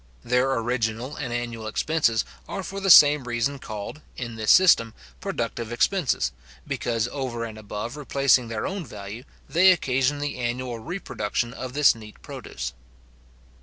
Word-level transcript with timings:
Their 0.23 0.53
original 0.57 1.15
and 1.15 1.31
annual 1.31 1.67
expenses 1.67 2.25
are 2.47 2.63
for 2.63 2.79
the 2.79 2.89
same 2.89 3.25
reason 3.25 3.59
called, 3.59 4.01
In 4.17 4.35
this 4.35 4.49
system, 4.49 4.95
productive 5.19 5.71
expenses, 5.71 6.31
because, 6.65 7.07
over 7.09 7.45
and 7.45 7.55
above 7.55 7.95
replacing 7.95 8.47
their 8.47 8.65
own 8.65 8.83
value, 8.83 9.25
they 9.47 9.71
occasion 9.71 10.17
the 10.17 10.39
annual 10.39 10.79
reproduction 10.79 11.53
of 11.53 11.73
this 11.73 11.93
neat 11.93 12.19
produce. 12.23 12.73